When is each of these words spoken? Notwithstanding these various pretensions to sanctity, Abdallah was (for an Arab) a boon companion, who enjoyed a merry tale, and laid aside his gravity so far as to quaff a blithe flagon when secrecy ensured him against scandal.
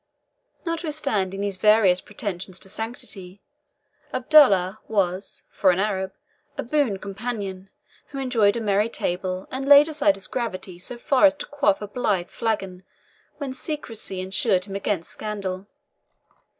Notwithstanding 0.65 1.41
these 1.41 1.57
various 1.57 2.01
pretensions 2.01 2.59
to 2.61 2.69
sanctity, 2.69 3.39
Abdallah 4.11 4.79
was 4.87 5.43
(for 5.51 5.69
an 5.69 5.77
Arab) 5.79 6.11
a 6.57 6.63
boon 6.63 6.97
companion, 6.97 7.69
who 8.07 8.17
enjoyed 8.17 8.57
a 8.57 8.61
merry 8.61 8.89
tale, 8.89 9.47
and 9.51 9.67
laid 9.67 9.87
aside 9.87 10.15
his 10.15 10.25
gravity 10.25 10.79
so 10.79 10.97
far 10.97 11.25
as 11.27 11.35
to 11.35 11.45
quaff 11.45 11.83
a 11.83 11.87
blithe 11.87 12.29
flagon 12.31 12.83
when 13.37 13.53
secrecy 13.53 14.21
ensured 14.21 14.65
him 14.65 14.75
against 14.75 15.11
scandal. 15.11 15.67